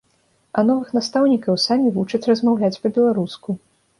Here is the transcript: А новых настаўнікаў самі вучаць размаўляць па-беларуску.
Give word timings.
А 0.59 0.61
новых 0.69 0.87
настаўнікаў 0.97 1.59
самі 1.67 1.93
вучаць 1.97 2.23
размаўляць 2.31 2.81
па-беларуску. 2.87 3.49